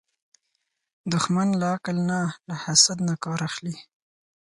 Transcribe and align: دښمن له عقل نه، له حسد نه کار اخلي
دښمن 1.11 1.47
له 1.59 1.67
عقل 1.75 1.97
نه، 2.09 2.19
له 2.47 2.55
حسد 2.63 2.97
نه 3.07 3.13
کار 3.23 3.39
اخلي 3.49 3.75